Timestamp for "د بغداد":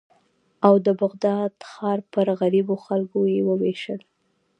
0.85-1.49